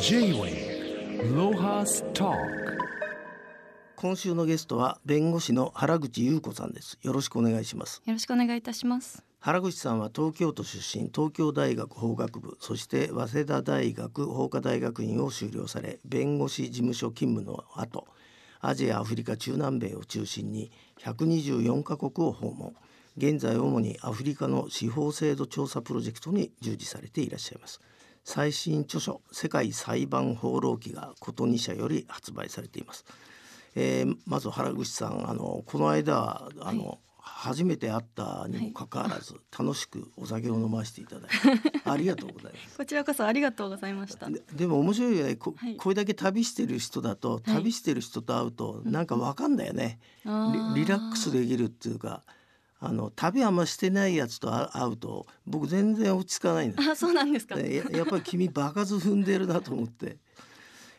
[0.00, 2.32] J-Way ロハスト
[3.96, 6.98] 今週のゲストは弁護士の原口優子さんです。
[7.02, 8.02] よろしくお願いします。
[8.04, 9.24] よろしくお願いいたします。
[9.40, 18.06] 原口さんは東京都出身東京大学法学部そして早稲田大学法科大学院を修了され弁護士事務所勤務の後
[18.60, 20.70] アジアアフリカ中南米を中心に
[21.00, 22.74] 124カ国を訪問。
[23.16, 27.80] 現在主にアフリカの司法制度調査プロジェクトに従事されていらっしゃいます
[28.26, 33.04] 最新著書世界裁判放浪記がこと2社より発売されています。
[33.76, 41.30] えーまず原口さんあのこの間あの、初めて会ったにもかかわらず、楽しくお酒を飲ませていただい
[41.70, 42.76] て ありがとうございます。
[42.76, 44.28] こちらこそありがとうございました。
[44.28, 45.36] ででも面白いよね。
[45.36, 45.76] こ,、はい。
[45.76, 52.24] これだけ旅してる人だと旅してる人と会うとなんかわかんだよね、リリラックスできるっていうか
[52.78, 57.58] あの旅あんましてないやつと会会うと僕全然落ち着かないんだあ、そうなんですか。
[57.58, 60.18] ややっぱり君場数踏んでるなと思って。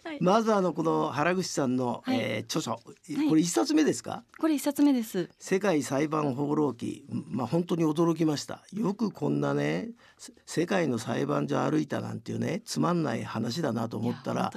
[0.03, 0.17] はい。
[0.21, 2.17] まずあのこの原口さんの、はい。
[2.17, 2.79] えー著書
[3.13, 3.29] い。
[3.29, 5.29] これ一冊目ですか、これ一冊目です。
[5.37, 7.05] 世界裁判放浪記。
[7.09, 8.63] まあ本当に驚きました。
[8.73, 14.51] よくこんなねせ世界の裁判所歩いたなんていうねつまんない話だなと思ったら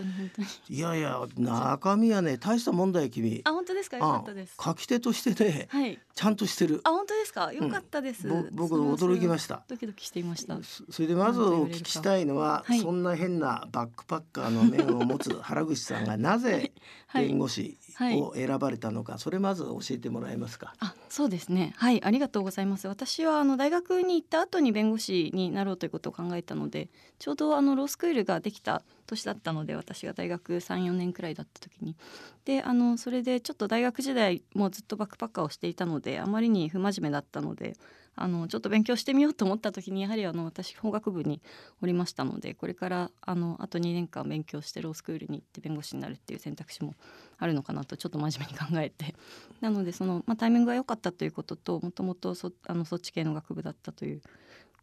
[0.68, 0.94] いや。
[0.94, 3.98] いや中身はね大したもんだよ君あ、本当ですか？
[3.98, 4.54] よかったです。
[4.58, 5.98] あ書き手としてねはい。
[6.14, 7.52] ちゃんとしてるあ、本当ですか？
[7.52, 8.26] よかったです。
[8.28, 10.56] ぼ僕それは驚きましたドキドキしていました。
[10.62, 16.72] そそれでまずお聞きしたいのは、はいそんな変なバックパッカーの面を持つ原口さんがなぜ
[17.06, 20.74] はい弁護士はいを選ばれたのか、それまず教えてもらえますか？
[20.80, 21.72] あ、そうですね。
[21.76, 22.88] はい、ありがとうございます。
[22.88, 31.96] 私はあの大学に行った後に弁護士になろうということを考えたので、ちょうどあのロースクールができた年だったので、私が大学3、4年くらいだった時に、
[32.44, 37.76] で、あのそれでちょっと大学時代もうずっとバックパッカーをしていたので、あまりに不真面目だったので。
[38.20, 41.40] あのちょっと勉強してみようと思った時にやはりあの私法学部に
[41.82, 46.94] おりましたのでこれからあのあと2年間勉強してロースクールに行って弁護士になるっていう選択肢も
[47.38, 49.14] あるのかなとちょっと真面目に考えて。
[49.62, 54.22] なのでその、まあ、タイミングが良かったということともともとそあのそっち系の学部だったという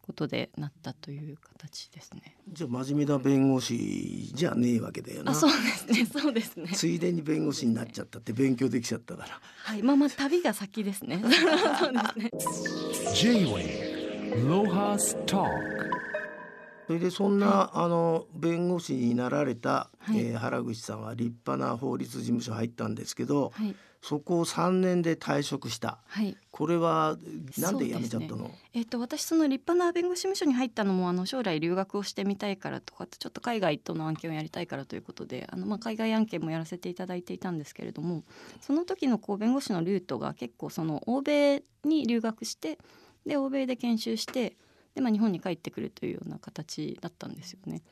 [0.08, 2.34] ことでなったという形ですね。
[2.50, 5.32] じゃあ真面目な弁護士じゃねえわけだよな。
[5.32, 6.68] あそうですねそうですね。
[6.72, 9.38] ついでに弁護士になっちゃったって勉強できちゃったから。
[9.64, 11.20] はいまあまあ旅が先ですね。
[11.78, 12.30] そうですね。
[13.14, 15.44] J-Way ロハスト
[16.88, 25.98] それでそんな、あの弁護士になられた、はいえー原口さんは立派な法律事務所入ったんですけど、はいそこを3年で退職した。
[26.06, 26.36] はい。
[26.52, 27.18] これは
[27.58, 28.50] なんで辞めちゃったの？
[28.72, 38.22] えっと、私その立派な弁護士事務所に入ったのもあの将来留学をしてみたいからとかちょっと海外との案件をやりたいからということであの、まあ、海外案件もやらせていただいていたんですけれども
[38.60, 42.78] その時のこう弁護士のルートが結構その欧米に留学して
[43.26, 44.56] で欧米で研修して
[44.98, 47.82] で、まあ、日本に帰ってくるというような形だったんですよね。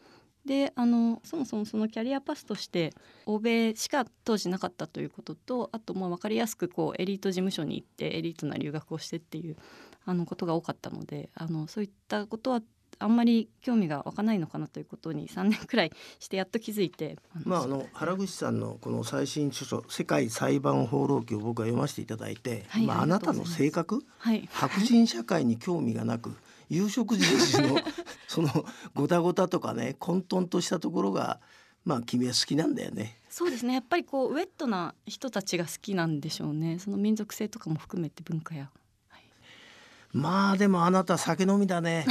[0.44, 2.92] であのそもそもそのキャリアパスとして
[3.26, 9.56] 欧米しか当時なかったということとあともう分かりやすくこうエリート事務所に行ってエリートな留学をしてっていう
[10.04, 12.62] あのことが多かったのであのそういったことは
[12.98, 24.04] あんまり興味が湧かないのかなということに3年くらいしてやっと気づいてまああの原口さんのこの最新著書「世界裁判放浪記」を僕は読ませていただいて、はいまあ、あなたの性格？
[24.18, 24.48] はい。
[24.50, 26.36] 白人社会に興味がなく
[26.69, 27.78] 有色人種の
[28.28, 28.49] その
[28.94, 31.41] ごたごたとかね混沌としたところが
[31.84, 33.21] まあ君は好きなんだよね。
[33.31, 33.75] そうですね。
[33.75, 36.78] やっぱりこうウェットな人たちが好きなんでしょうね。
[36.78, 38.71] その民族性とかも含めて文化や、
[39.09, 39.22] はい、
[40.12, 42.06] まあでもあなた酒飲みだね。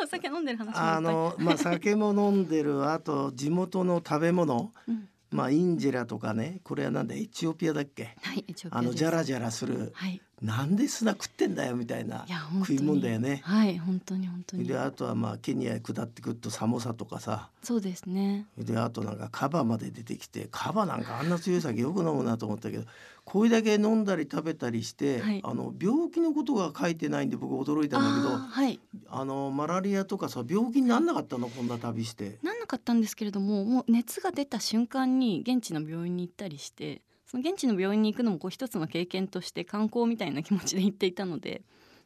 [0.00, 4.72] お 酒飲んでる話あのまあ酒も飲んでるあと地元の食べ物。
[4.86, 5.08] うん。
[5.32, 8.16] まあインジェラとかねこれはなんだエチオピアだっけ？
[8.22, 9.90] はいエチオピアあのですジャラジャラする。
[9.94, 13.40] はいなんで砂食ってんだよみたいない食い物だよね。
[13.42, 14.68] はい本当に本当に。
[14.68, 17.48] であとはまあケニアへ下ってくるとサモサとかさ。
[17.62, 18.46] そうですね。
[18.58, 22.84] であとなんかカバまで出てきてカバなんかあんな強い酒よく飲むなと思ったけど
[23.24, 25.40] これだけ飲んだり食べたりして、はい。
[25.42, 28.78] あの病気のことが書いてないんで僕驚いたんだけどあーはい。
[29.08, 31.48] あのマラリアとかさ病気になんなかったの？
[31.48, 32.38] こんな旅して。
[32.42, 41.62] なんなかったんですけれどももう熱が出た瞬間に現地の病院に行ったりしてその現地の病院に行くのもこう一つの経験として観光みたいな気持ちで行っていたので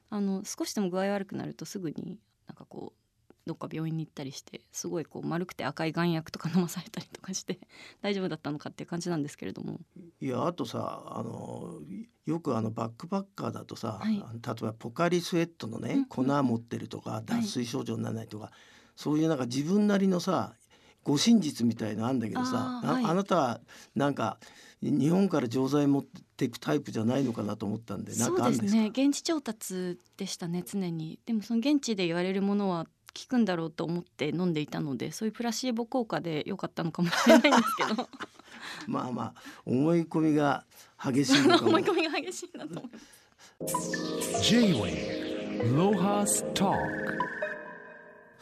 [0.08, 2.19] あの少しでも具合悪くなるとすぐに
[2.49, 3.00] なんかこう
[3.46, 7.58] どっか病院に行ったりしてすごいこう丸くて赤い眼薬とか飲まされたりとかして
[8.00, 9.81] 大丈夫だったのかっていう感じなんですけれども。
[10.20, 11.81] いやあとさあの
[12.26, 14.17] よくあのバックパッカーだとさ、はい。
[14.17, 14.25] 例え
[14.62, 16.05] ばポカリスエットのね、うんうん。
[16.06, 18.52] 粉持ってるとか脱水症状にならないとか、
[18.94, 20.55] そういうなんか自分なりのさ
[21.02, 23.05] 護身術みたいのあんだけどさあ,、はい。
[23.05, 23.61] あなたは
[23.94, 24.38] なんか
[24.82, 26.05] 日本から錠剤持っ
[26.37, 28.88] ていくタイプじゃないのかなと思ったんでそうですね。
[28.88, 31.19] 現地調達でしたね常に。
[31.27, 32.91] でもその現地で言われるものは効
[33.29, 38.09] くんだろうと思って飲んでいたのでそういうプラシーボ効果で良かったのかもしれないんですけど。
[38.87, 39.35] まあまあ
[39.67, 40.65] 思い込みが
[41.03, 43.91] 激しい 思い込みが激しいなと思います。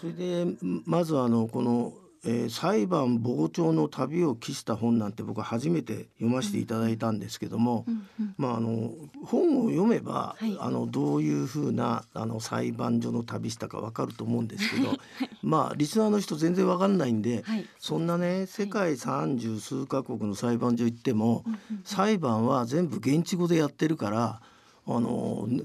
[0.01, 1.93] それでんまずあのこの、
[2.25, 8.35] えー裁判傍聴の旅を期した本なんて僕は初めて読ませていただいたんですけども、うんうん。
[8.37, 8.93] まああの
[9.25, 10.57] 本を読めば、はい。
[10.61, 14.97] あのどういうふうなあの裁判所の旅したかわかると思うんですけど、
[15.43, 17.67] まあリスナーの人全然わかんないんで、はい。
[17.79, 21.45] そんなね世界三十数カ国の裁判所行っても、
[21.85, 24.41] 裁判は全部現地語でやってるから
[24.87, 25.65] あのね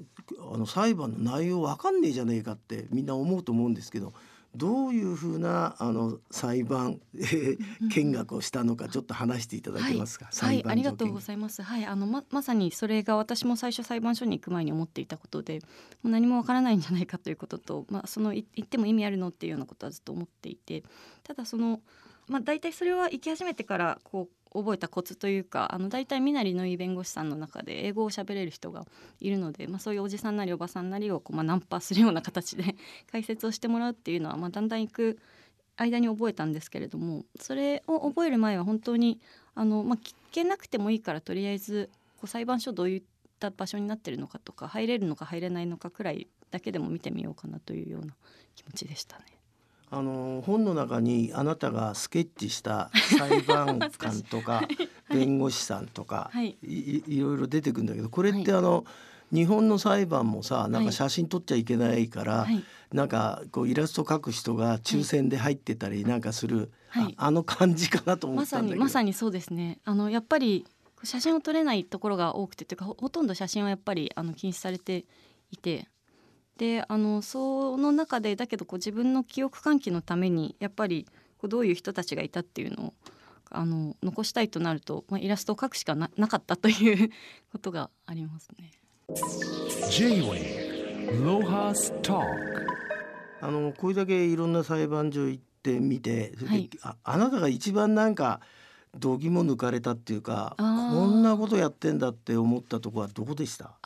[0.54, 4.14] あの裁判の内容わかんねえじゃねえかってみんな思うと思うんですけど
[4.56, 7.58] どういうふうなあの裁判、 えー
[7.90, 11.62] 見学をしたのかちょっと話していただけますか、はい、はい、ありがとうごいざいます。
[11.62, 15.60] はい、あのままさにそれが私も最初裁判所に行く前に思っていたことで、
[16.02, 20.84] もう何もわからないんじゃないかということと、まあそのい行っても意味あるのっていうようなことはずっと思っていて、
[21.24, 21.82] ただその
[22.28, 28.86] まあ大体それは行き始めてからこう覚えたコツというか、あの大体身なりのいい弁護士さんの中で英語を喋れる人が
[29.20, 32.76] いるので、まあそういうおじさんなりおばさんなりをこうまあナンパするような形で
[33.12, 35.20] 解説をしてもらうっていうのはまあだんだん行く
[35.76, 39.20] 間に覚えたんですけれどもそれを覚える前は本当に
[39.56, 43.04] あの、まあ、聞けなくてもいいからとりあえずこう裁判所どういっ
[43.40, 48.14] た場所になってるのかとか入れるのか入れないのかくらいだけでも見てみようかなというような
[48.56, 49.43] 気持ちでしたね。
[49.94, 54.68] あの本の中にあなたがスケッチした裁判官とか
[55.14, 56.58] 弁護士さんとか、はい。
[56.64, 58.86] ろいろ出てくるんだけどこれってあの、
[59.32, 62.64] 日本の裁判もさなんはいか写真撮っちゃいけないから、はい。
[62.92, 67.14] なんかこうイラスト描く人が抽選で入ってたりなんかする、はい。
[67.16, 68.76] ああの感じかなと思まさったんだけど。
[68.76, 69.78] にまさにそうですね。
[69.86, 70.66] あのやっぱり
[71.04, 75.06] 写真を撮れないところが多くてというかほほとんど写真はやっぱりあの禁止されて
[75.52, 75.88] いて
[76.58, 81.08] であのその中でだけどこう自分の記憶喚起のためにやっぱり
[81.40, 82.94] こうどういう人たちがいたっていうのを
[83.50, 87.10] あの残したいとなると、まあ、イラストを描くしかななかったという
[87.52, 88.72] ことがありますね。
[93.42, 96.70] あのこれだけいろんな裁判所行ってみて、はい。
[96.82, 98.40] ああなたが一番なんか
[98.98, 100.64] 度肝抜かれたっていうかこ
[101.08, 103.78] んなことやってんだって思ったとこはどこでした？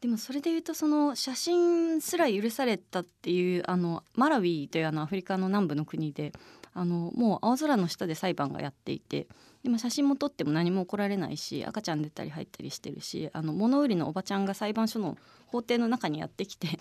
[0.00, 6.32] でもそれで言うとその写真すら許されたっていうあのマラウィというあのアフリカの南部の国で
[6.72, 9.26] あのもう青空の下で裁判がやっていて
[9.62, 16.78] でも写真も撮っても何も起こられないし赤ちゃん出たり入ったりしてるしあの物売りのおばちゃんが裁判所の法廷の中にやってきて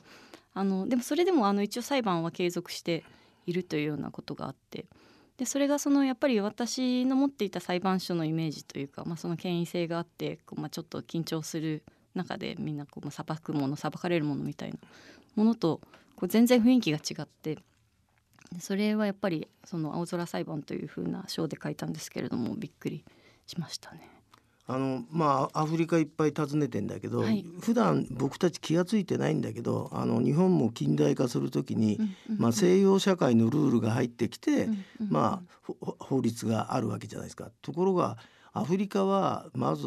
[0.54, 3.04] あのでもそれでもあの一応裁判は継続して
[3.45, 4.86] いるというようなことがあって
[5.38, 11.83] でそれがそのやっぱり私の持っていた裁判所のイメージというか、まあ、その権威性があって、まあ、ちょっと緊張する
[12.16, 14.78] 中でみんなこうまあ裁くもの裁かれるものみたいな
[15.36, 15.82] ものと
[16.16, 17.56] こう全然雰囲気が違って
[18.52, 23.04] でそれはやっぱりその青空裁判というふうな章で書いたんですけれどもびっくり
[23.46, 24.10] しましたね。
[24.72, 32.00] あのまあアフリカいっぱい訪ねてんだけど、はい普段僕たち気が付いてないんだけどあの日本も近代化するときに、
[32.38, 34.70] まあ、西洋社会のルールが入ってきて、
[35.10, 37.50] まあ法律があるわけじゃないですか。
[37.64, 38.18] ところが
[38.54, 39.86] アフリカはまず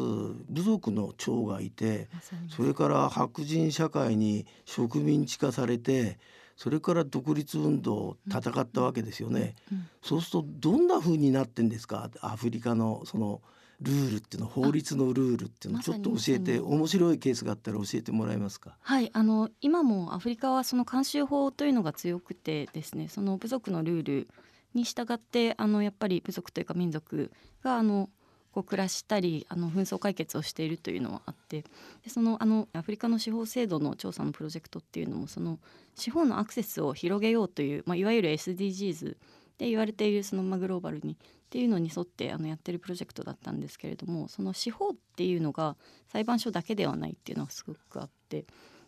[0.49, 2.07] 部族の長がいて
[2.49, 6.17] それから白人社会に植民地化されて
[6.55, 9.55] それから独立運動を戦ったわけですよね。
[9.71, 12.09] うんそうするとどんな風になってんですか？
[12.21, 13.41] アフリカのその
[13.81, 18.77] ルールっていうの法律のルールっていうのちょっと教えてま面白いケースがあったら教えてもらえますか？
[18.81, 24.27] はいあの今もアフリカはその慣習法というのが強くてですねその部族のルール
[24.73, 27.31] に従ってあのやっぱり部族というか民族
[27.63, 28.09] があの
[28.53, 31.63] こう暮らしたりあの紛争解決をしているというのはあって
[32.03, 35.59] でそのあのアフリカの司法制度の調査のプロジェクトっていうのもその
[35.95, 39.17] 司法のアクセスを広げようという、まあ、いわゆる SDGs
[39.57, 41.15] で言われているそのグローバルにっ
[41.49, 45.75] ていうのに沿ってあのやってるプロジェクトだったんですけれどもその司法っていうのが
[46.07, 48.45] 裁判所だけではないっていうのがすごくあって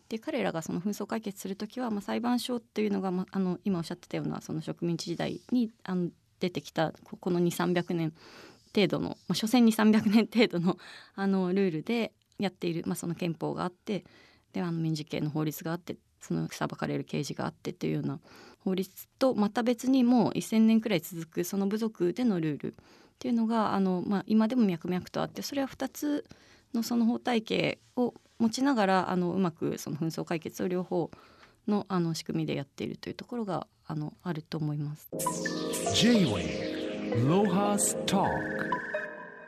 [0.08, 8.12] で彼らがその紛争解決する時は、まあ、裁判所っていうのが、まあ、あの今おっしゃってたようなその植民地時代にあの出てきたこの2 3 0 0年
[8.76, 10.76] 程度の、まあ、所詮2 3 0 0年程度の
[11.14, 14.04] あのルールでやっている、まあ、その憲法があって
[14.52, 18.20] であの民事系の法律があってその裁かれる刑事があってっていうような
[18.64, 22.74] 法律とまた別にもう1,000年くらい続くその部族でのルールっ
[23.18, 26.26] ていうのがあの、まあ、今でも脈々とあってそれは2つ
[26.74, 31.10] のその法体系を持ちながらあのうまくその紛争解決を両方
[31.66, 35.08] のあの仕組みでやっているというところがあのあると思います。
[37.16, 38.28] J-Wave Lohas Talk.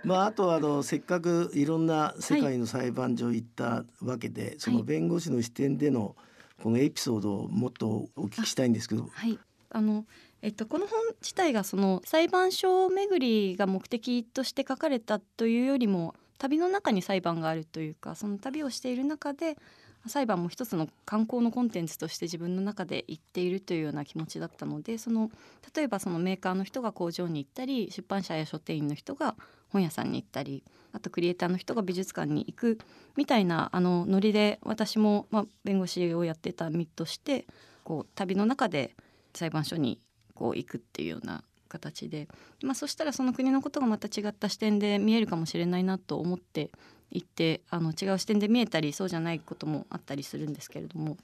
[0.02, 6.16] まあ、あとはあのせっかくいろんな世界の裁判所行ったわけで、その弁護士の視点での
[6.62, 9.38] このエピソードをもっとお聞きしたいんですけど、はい、
[9.70, 10.06] あの
[10.40, 19.56] えっと、この本自体がその裁判所巡りが目的として書かれたというよりも旅の中に裁判があるというかその旅をしている中で
[20.08, 25.30] 裁判も一つの観光のコンテンツとして自分の中で言っているというような気持ちだったのでその
[25.74, 29.34] 例えばそのメーカーの人が工場に行ったり出版社や書店員の人が
[29.70, 32.78] 本屋さんに行ったりあとクリエイターの人が美術館に行く
[33.16, 37.46] みたいなあのノリで私も、まあ、弁護士をやってた身として
[37.84, 38.94] こう旅の中で
[39.34, 40.00] 裁判所に
[40.34, 42.28] こう行くっていうような形で、
[42.62, 46.70] まあ、そしたらその国のことがまた違った視点で見えるかもしれないなと思って
[47.10, 51.16] 行ってあの違う視点で見えたりそうじゃないこともあったりするんですけれども。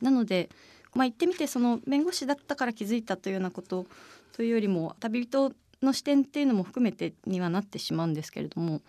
[0.00, 0.50] なので、
[0.94, 3.86] まあ、行ってみてその弁護士だったから気づいたというようなこと
[4.32, 5.52] というよりも旅人
[5.82, 8.80] の視点っていうのも含めてにはなってしまうんですけれども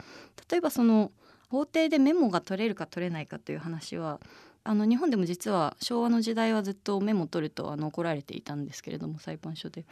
[0.49, 1.11] 例えばその
[1.49, 4.19] 法廷でメモが取れるか取れないかという話は
[4.63, 9.85] あの日本でも実は昭和の時代はずっとメモ取るとあの怒られていたんですけれども裁判所で、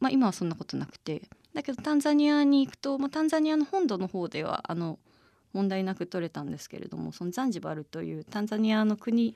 [0.00, 1.22] まあ、今はそんなことなくて。
[1.54, 4.98] だけどタンザニアに行くと、まあ、タンザニアの本土の方ではあの
[5.56, 9.34] 問題なく取れたんですけれどもそのザンジバルというタンザニアの国、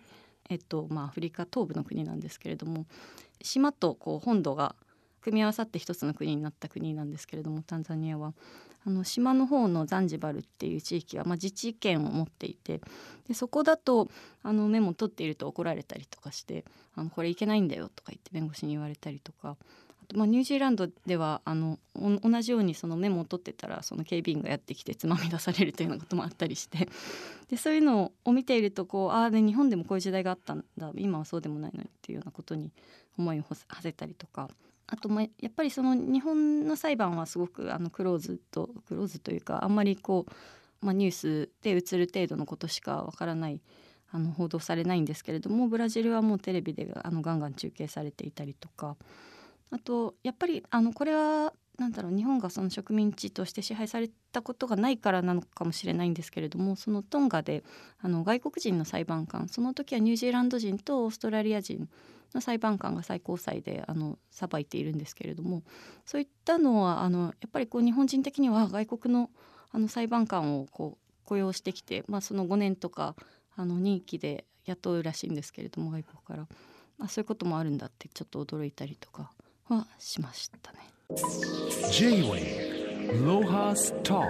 [0.50, 2.84] えっとまあ、アフリカ東部の国なんですけれども
[3.40, 4.76] 島とこう本土が
[5.22, 8.34] 組み合わさって一つの国になった国なんですけれどもタンザニアは。
[8.86, 12.80] あの島の方のザンジバルっていう地域は、まあ、自治権を持っていて
[13.28, 14.08] でそこだと
[14.42, 19.58] あのメモ取っていると怒られたりとかしてあのこれいけないんだよとか言って弁護士に言われたりとか
[20.14, 26.88] まあ、ニュージーランドではあの同じようにそのメモを取ってたらその警備員がやってきてつまみ出されるというようなこともあったりして。
[27.48, 30.92] でそういうのを見ているとこうああ日本でもこういう時代があったんだ。
[30.96, 32.72] 今はそうでもないのにっていうようなことに
[33.18, 34.48] 思いを馳せたりとか。
[34.86, 43.60] あとまあやっぱりその日本の裁判はすごくあのクローズとクローズというかあんまりこう、まあ、ニュースで映る程度のことしかわからない
[44.10, 48.96] あの報道されないんですけれどもブラジルはもうテレビであのガンガン中継されていたりとか。
[49.70, 57.64] あとやっぱりあのこれはなんだろう日本がその植民地として支配されたことがないからなのかもしれないんですけれどもそのトンガで
[58.02, 61.88] あの外国人の裁判官その時はニュージーランド人とオーストラリア人
[62.34, 65.62] の裁判官が最高裁であの裁いているんですけれども
[66.04, 69.30] そういったのはあのやっぱりこう日本人的には外国の
[69.72, 73.14] あの裁判官をこう雇用してきて、まあ、その5年とか
[73.56, 76.48] あの任期で雇うらしいんですけれども外国から、
[76.98, 79.30] まあ、そういうこともあるんだってちょっと驚いたりとか。
[79.74, 80.78] はしましたね。
[81.92, 84.20] J-Way ロハスタ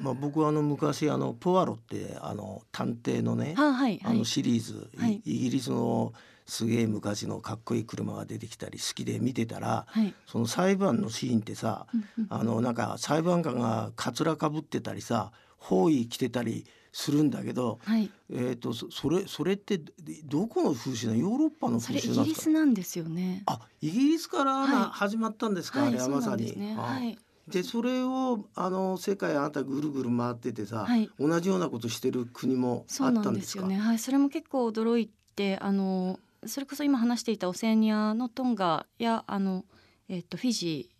[0.00, 4.00] まあ、僕はあの昔あのポワロってあの探偵のね、ははい。
[4.04, 5.22] あのシリーズ、はい。
[5.24, 6.12] イギリスの
[6.46, 10.12] すげえ昔のかっこいい車が出てきたり好きで見てたら、はい。
[10.26, 12.26] その裁判のシーンってさ、うんうん。
[12.28, 18.08] あのなんか裁判官がかつらかぶってたりさ包囲着てたりするんだけど、はい。
[18.30, 19.80] えー、とそそれそれって
[20.24, 21.18] どこの風習なの？
[21.18, 22.24] ヨーロッパの風習なんですか？
[22.24, 23.42] ギリスなんですよね。
[23.46, 26.54] あイギリスから始まったんですか、はい、あれはまさに。
[26.76, 27.18] はい。
[27.48, 31.10] でそれをあの世界あなたぐるぐる回っててさ、はい。
[31.18, 33.30] 同じようなことしてる国もあったんですか？
[33.32, 33.76] んですよね。
[33.76, 39.64] はい、それも結構驚いて、あのそれこそ今話していたオセアニアのトンガやあの
[40.08, 40.93] えっ、とフィジー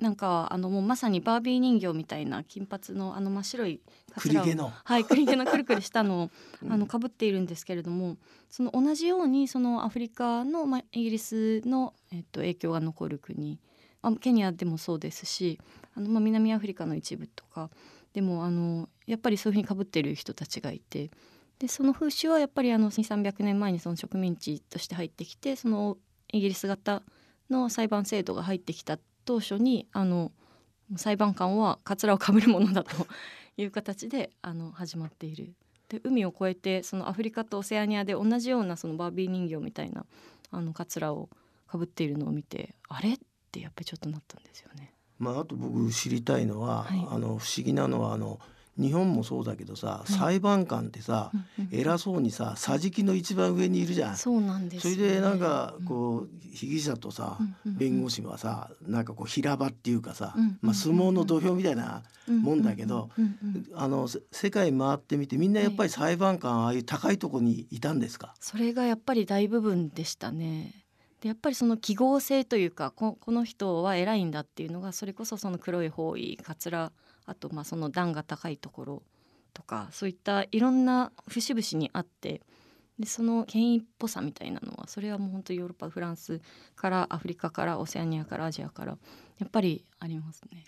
[0.00, 3.80] なんかはあのもうまさにバービー人形みたいな金髪のあの真っ白い
[4.12, 4.72] カツラを。
[4.84, 6.30] はい栗毛のくるくるしたのを
[6.62, 6.72] うん。
[6.72, 8.16] あの被っているんですけれども、
[8.50, 13.60] その同じようにそのアフリカのまあイギリスのえっ、と影響が残る国、
[14.02, 15.60] あケニアでもそうですし、
[15.94, 17.70] あのまあ南アフリカの一部とか
[18.12, 21.10] でもあのやっぱりそういうふうにかぶってる人たちがいて。
[21.60, 25.96] でその風習はやっぱりあの2300年前にその植民地として入ってきてその
[26.32, 27.04] イギリス型
[27.48, 30.32] の裁判制度が入ってきた当初にあの
[30.96, 33.06] 裁判官はカツラをかぶるものだと
[33.56, 35.54] いう形であの始まっている。
[35.88, 40.06] で海を越えてそのアフリカとオセアニアで同じようなそのバービー人形みたいな
[40.50, 41.28] あのカツラを
[41.66, 43.14] かぶっているのを見てあれ？
[43.14, 43.18] っ
[43.52, 44.92] てやっぱりちょっとなったんですよね。
[45.18, 48.40] まあ、あと僕知りたいのは、はいあの不思議なのはあの
[48.76, 51.30] 日本もそうだけどさ、い裁判官ってさ、
[51.70, 54.16] 偉そうにさ桟敷の一番上にいるじゃん。
[54.16, 63.10] そうなんですよね、それでなんかこう被疑者とさ、弁護士はさなんかこう平場っていうかさ、まあ、相撲の土俵みたいなうんもんだけど、
[63.74, 70.84] あのせ世界回ってみてみんなやっぱり裁判官ああいう高いとこにいたんですか、それがやっぱり大部分でしたね。
[71.20, 76.92] でやっぱりその記号性というかここの人は偉いんだっていうのがそれこそその黒い方位かつら
[77.26, 79.02] あとまあその段が高いところ
[79.52, 82.42] とかそういったいろんな節々にあって
[82.98, 86.40] でその権威っぽさみたいなのはそれはもう本当ヨーロッパフランス
[86.76, 88.96] からアフリカからオセアニアからアジアから
[89.38, 90.64] やっぱりありますね。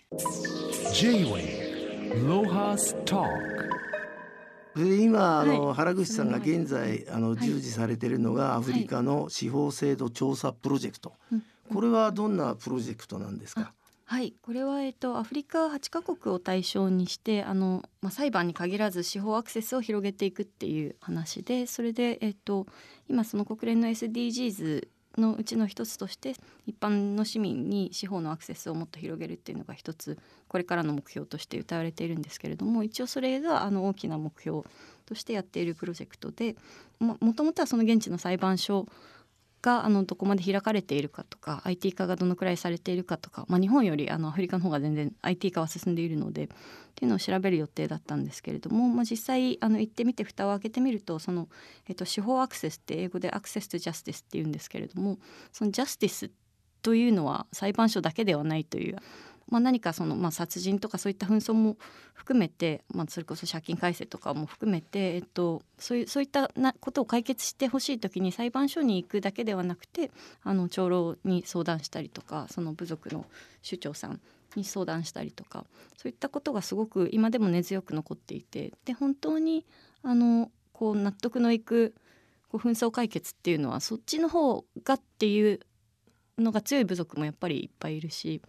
[4.75, 5.75] で今あの、はい。
[5.75, 7.39] 原口さんが現在あのはい。
[7.39, 11.43] 従事されているのがアフリカの司法制度調査プロジェクト、うん。
[11.73, 13.73] これはどんなプロジェクトなんですか？
[14.09, 22.67] はい、これは、えっと、アフリカ8カ国を対象にしてあの、まあ、裁判に限らず司法アクセスを広げていくっていう話でそれで、えっと、
[23.09, 24.87] 今その国連の SDGs
[25.17, 26.35] のうちの一つとして
[26.65, 34.63] 一般の市民に司法のアクセスをもっと広げるっていうのが一つこれからの目標として謳われているんですけれども一応それがあの大きな目標
[35.05, 36.55] としてやっているプロジェクトで
[36.99, 38.85] ももともとはその現地の裁判所
[39.61, 46.47] があのどこまで開かれているかとか IT 化がどのくらいされているかとか、まあ、日本よりあのアフリカの方が全然 IT 化は進んでいるのでっ
[46.95, 51.47] ていうのを調べる予定だったんですけれども、まあ、実際あの行ってみて蓋を開けてみるとその、
[51.87, 55.17] えっと、司法アクセスって英語でアクセスとジャスティスっていうんですけれども
[55.51, 56.31] そのジャスティス
[56.81, 58.97] というのは裁判所だけではないという、
[59.49, 61.77] まあ、何かその、まあ、殺人とかそういった紛争も
[62.13, 70.11] 含めて、まあ、それこそ借金改正とかも含めて、えっと、そういうそういったなことを解決してほしい時に裁判所に行くだけではなくて
[70.43, 73.25] あの長老に相談したりとかその部族の
[73.63, 74.19] 首長さん
[74.55, 75.65] に相談したりとか
[75.97, 79.65] そういったことがすごく今でも根強く残っていてで本当に
[80.03, 81.93] あのこう納得のいく
[82.49, 85.59] こう紛争解決っていうのはそっちの方がっていう
[86.37, 88.41] のが強い部族もやっぱりいっぱいいるし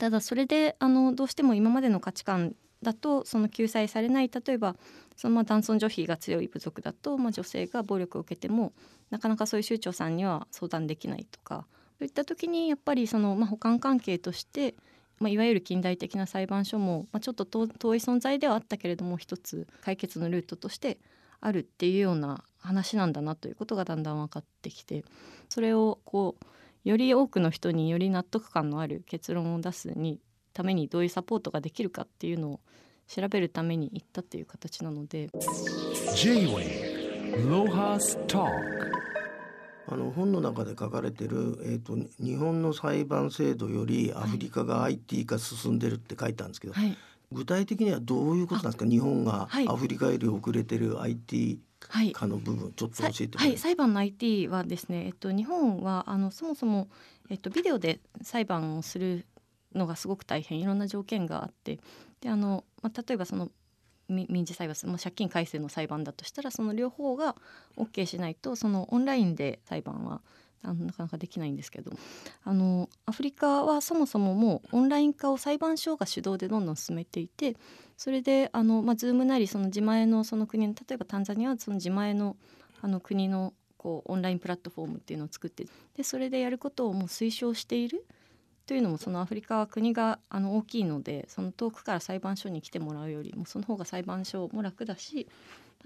[0.00, 4.74] ただそれであのどうしても今までの価値観だとその救済されない例えば
[5.14, 8.72] そのまあ男尊女卑が強い部族だと、まあ、女性が暴力を受けても
[9.10, 11.66] なかなかそういう州長さんには相談できないとか
[11.98, 14.74] そういった時にやっぱりその、まあ、補完関係として、
[15.18, 20.96] まあ、いわゆる近代的な裁判所も、まあ、ちょっと遠い存在ではあったけれども一つ解決のルートとして
[21.42, 25.04] あるっていうような話なんだなということがだんだん分かってきて
[25.50, 26.44] それをこう
[26.84, 30.20] より多くの人により納得感のある結論を出すに
[30.52, 32.60] ためにどういうサポートができるかっていうのを
[33.06, 35.28] 調べるために行ったっていう形なので。
[39.92, 46.96] あの本の中で書かれてる、えー、と日本の裁判制度よりアフリカが IT 化進んでるって書いたんですけど、はい
[47.32, 48.86] 具体的にはどういうことなんですか？
[48.90, 49.68] 日本がはい。
[49.68, 52.12] アフリカより遅れてる IT はい。
[52.12, 56.88] 化の部分ちょっと教さえてはい、裁判の IT はですね、えっと、日本はあのそもそも、
[57.30, 59.24] えっと、ビデオで裁判をする
[59.74, 61.78] のがすごく大変いろんな条件があって
[62.20, 63.50] であの、まあ、例えばその
[64.08, 67.36] み民事裁判、まあ、借金改正の裁判だとしたらその両方が
[67.76, 70.20] OK しないとそのオンラインで裁判は
[70.62, 71.92] あのなかなかできないんですけど。
[72.44, 77.56] あのアフリカはそもそももうオンライン化を裁判所が主導でどんどん進めていて
[77.96, 82.36] それであの、まあ、Zoom なりその自前のその国の例えばタンザニアはその自前の
[82.82, 88.06] あの国のこうオンラインプラットフォームっていうのを作ってでそれでやることをもう推奨している
[88.70, 95.26] というのもそのアフリカは国があの大きいのでその遠くから裁判所に来てもらうよりもその方が裁判所も楽だし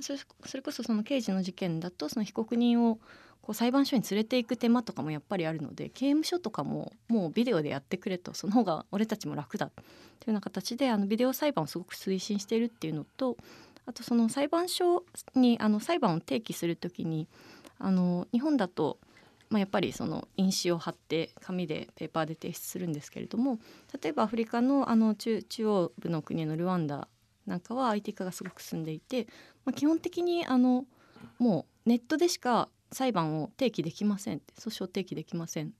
[0.00, 0.12] そ
[0.54, 2.96] れこそその刑事の事件だとその被告人を
[3.40, 13.38] こう裁判所に連れていく手間とかもやっぱりあるので刑務所とかももうビデオでやってくれとその方が俺たちも楽だというような形であのビデオ裁判をすごく推進しているっていうのと
[13.86, 17.28] あとその裁判所にあの裁判を提起するときに
[17.78, 18.98] あの日本だと、
[19.50, 23.58] まあ、やっぱりその印紙を貼って紙でペーパーで提出するんですけれども
[24.02, 27.08] 例えばアフリカのあの中中央部の国のルワンダ
[27.46, 29.26] なんかは IT 化がすごく進んでいて、
[29.64, 30.86] まあ、基本的にあの
[31.38, 35.72] もうネットでしか裁判を提起できません訴訟提起できません。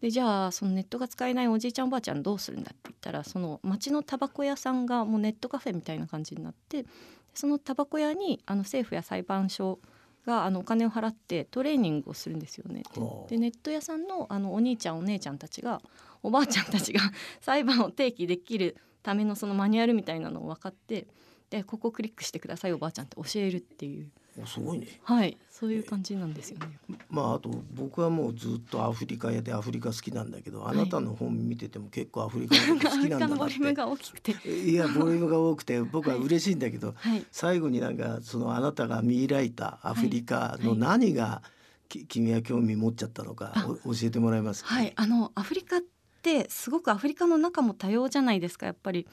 [0.00, 6.86] でじゃあそのネットが使えないおじいちゃんおばあちゃんどうするんだって言ったらその町のタバコ屋さんがもうネットカフェみたいな感じになって
[7.34, 9.80] そのタバコ屋にあの政府や裁判所
[10.26, 12.82] があのお金を払ってトレーニングをするんですよね。
[12.96, 15.80] はあでネット屋さんのあのお兄ちゃんお姉ちゃんたちが
[16.22, 17.00] おばあちゃんたちが
[17.40, 21.06] 裁判を提起できるためのそのマニュアルみたいなのを分かって
[21.50, 24.86] でここをクリックしてくださいおばあちゃんって教えるっていうおすごいね。
[25.02, 26.78] はいそういう感じなんですよね。
[27.10, 33.74] まああと僕はもうずっとアフリカ屋でアフリカ好きなんだけど、あなたの本見てても結構アフリカ好きなんだのなっボリュームて。
[33.74, 34.32] が大きくて。
[34.48, 35.82] いやボリュームが多くて。
[35.82, 37.24] 僕は嬉しいんだけど、はい。
[37.32, 41.42] 最後になんかそのあなたが見開いたアフリカのはい何が、
[41.88, 43.52] き君は興味持っちゃったのか
[43.84, 45.80] 教えてもらえますか、はい、あのアフリカっ
[46.22, 49.06] てすごくアフリカの中も多様じゃないですかやっぱり。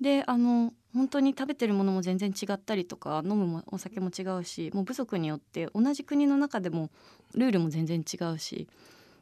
[0.00, 6.90] であの本当に食べてるものも全然違ったりとか飲むもお酒も違うしもう部族によって同じ国の中でも
[7.34, 8.68] ルールも全然違うし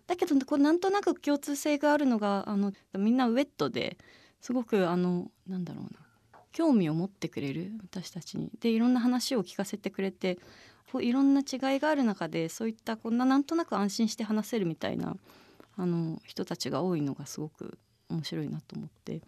[0.06, 3.98] だけどこうなんとなく共通性があるのがあのみんなウェットで
[4.40, 5.90] すごくあのなんだろうな
[6.52, 8.50] 興味を持ってくれる私たちに。
[8.60, 10.38] でいろんな話を聞かせてくれて
[10.90, 15.16] こういろんな違いがある中でそういったこんななんとなく安心して話せるみたいな
[15.76, 19.20] あの人たちが多いのがすごく面白いなと思って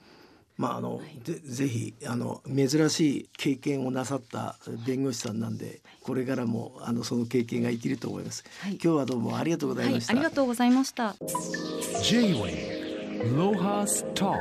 [0.61, 8.45] まああの、でぜひあの珍しい経験をなさった弁護士さんなんで、これからもあのその経験が生きると思います。
[8.61, 10.13] はい今日はどうもありがとうございはいまし、た。
[10.13, 11.17] ありがとうございました。
[12.03, 14.37] J-Way Lohas Talk